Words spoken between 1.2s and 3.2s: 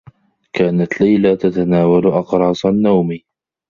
تتناول أقراص النّوم.